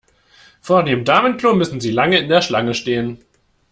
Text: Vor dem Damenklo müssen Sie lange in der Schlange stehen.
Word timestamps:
Vor 0.61 0.83
dem 0.83 1.05
Damenklo 1.05 1.53
müssen 1.53 1.79
Sie 1.79 1.91
lange 1.91 2.17
in 2.17 2.27
der 2.27 2.41
Schlange 2.41 2.73
stehen. 2.73 3.19